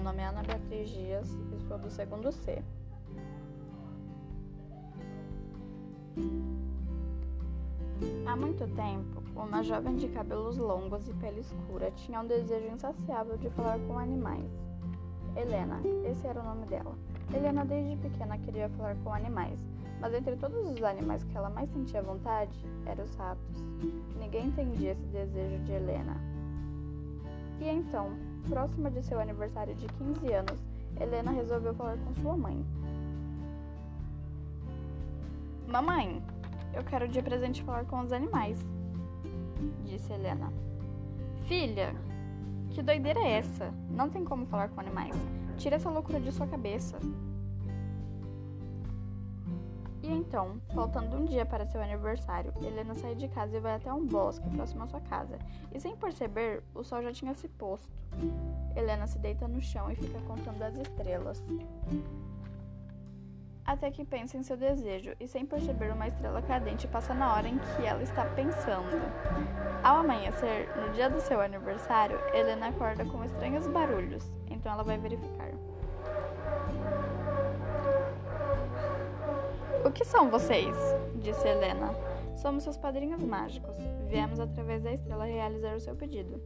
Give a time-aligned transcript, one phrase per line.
[0.00, 2.62] nome é Ana Beatriz Dias e sou do segundo C.
[8.26, 13.36] Há muito tempo, uma jovem de cabelos longos e pele escura tinha um desejo insaciável
[13.36, 14.50] de falar com animais.
[15.36, 16.96] Helena, esse era o nome dela.
[17.34, 19.60] Helena desde pequena queria falar com animais,
[20.00, 23.62] mas entre todos os animais que ela mais sentia vontade, eram os ratos.
[24.18, 26.41] Ninguém entendia esse desejo de Helena.
[27.62, 28.10] E então,
[28.48, 30.58] próxima de seu aniversário de 15 anos,
[31.00, 32.66] Helena resolveu falar com sua mãe.
[35.68, 36.20] Mamãe,
[36.74, 38.58] eu quero de presente falar com os animais,
[39.84, 40.52] disse Helena.
[41.46, 41.94] Filha,
[42.70, 43.72] que doideira é essa?
[43.88, 45.14] Não tem como falar com animais.
[45.56, 46.98] Tira essa loucura de sua cabeça.
[50.12, 54.04] Então, faltando um dia para seu aniversário, Helena sai de casa e vai até um
[54.04, 55.38] bosque próximo à sua casa.
[55.72, 57.90] E sem perceber, o sol já tinha se posto.
[58.76, 61.42] Helena se deita no chão e fica contando as estrelas.
[63.64, 67.48] Até que pensa em seu desejo e, sem perceber, uma estrela cadente passa na hora
[67.48, 69.00] em que ela está pensando.
[69.82, 74.98] Ao amanhecer, no dia do seu aniversário, Helena acorda com estranhos barulhos, então ela vai
[74.98, 75.52] verificar.
[79.92, 80.74] O que são vocês?
[81.16, 81.94] disse Helena.
[82.34, 83.76] Somos seus padrinhos mágicos.
[84.08, 86.40] Viemos através da estrela realizar o seu pedido.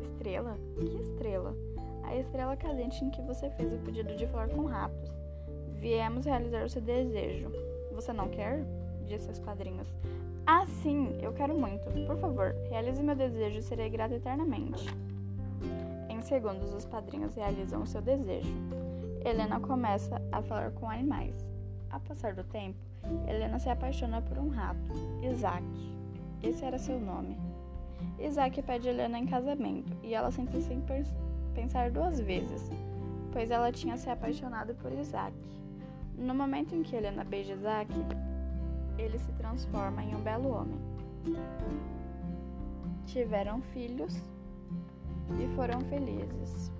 [0.00, 0.56] Estrela?
[0.74, 1.54] Que estrela?
[2.04, 5.10] A estrela cadente em que você fez o pedido de falar com ratos.
[5.74, 7.52] Viemos realizar o seu desejo.
[7.92, 8.64] Você não quer?
[9.06, 9.86] disse os padrinhos.
[10.46, 11.84] Ah, sim, eu quero muito.
[12.06, 14.86] Por favor, realize meu desejo e serei grata eternamente.
[16.08, 18.54] Em segundos, os padrinhos realizam o seu desejo.
[19.22, 21.57] Helena começa a falar com animais.
[21.90, 22.78] Ao passar do tempo,
[23.26, 25.64] Helena se apaixona por um rato, Isaac.
[26.42, 27.36] Esse era seu nome.
[28.18, 30.82] Isaac pede Helena em casamento e ela sente sem
[31.54, 32.70] pensar duas vezes,
[33.32, 35.34] pois ela tinha se apaixonado por Isaac.
[36.16, 37.92] No momento em que Helena beija Isaac,
[38.98, 40.78] ele se transforma em um belo homem.
[43.06, 44.14] Tiveram filhos
[45.42, 46.70] e foram felizes.